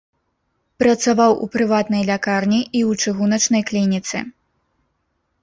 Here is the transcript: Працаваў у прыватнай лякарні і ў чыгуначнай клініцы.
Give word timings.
Працаваў 0.83 1.31
у 1.47 1.47
прыватнай 1.55 2.03
лякарні 2.11 2.59
і 2.77 2.81
ў 2.89 3.09
чыгуначнай 3.09 3.61
клініцы. 3.71 4.17